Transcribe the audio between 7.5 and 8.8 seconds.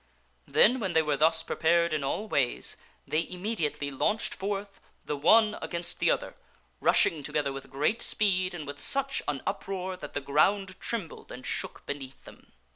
with great speed and with